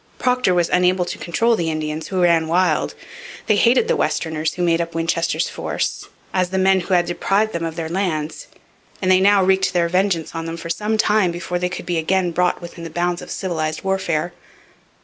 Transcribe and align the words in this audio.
Procter 0.17 0.55
was 0.55 0.67
unable 0.69 1.05
to 1.05 1.19
control 1.19 1.55
the 1.55 1.69
Indians, 1.69 2.07
who 2.07 2.23
ran 2.23 2.47
wild. 2.47 2.95
They 3.45 3.55
hated 3.55 3.87
the 3.87 3.95
Westerners 3.95 4.55
who 4.55 4.63
made 4.63 4.81
up 4.81 4.95
Winchester's 4.95 5.47
force, 5.47 6.07
as 6.33 6.49
the 6.49 6.57
men 6.57 6.79
who 6.79 6.95
had 6.95 7.05
deprived 7.05 7.53
them 7.53 7.63
of 7.63 7.75
their 7.75 7.87
lands, 7.87 8.47
and 8.99 9.11
they 9.11 9.19
now 9.21 9.43
wreaked 9.43 9.73
their 9.73 9.89
vengeance 9.89 10.33
on 10.33 10.47
them 10.47 10.57
for 10.57 10.71
some 10.71 10.97
time 10.97 11.29
before 11.29 11.59
they 11.59 11.69
could 11.69 11.85
be 11.85 11.99
again 11.99 12.31
brought 12.31 12.63
within 12.63 12.83
the 12.83 12.89
bounds 12.89 13.21
of 13.21 13.29
civilized 13.29 13.83
warfare. 13.83 14.33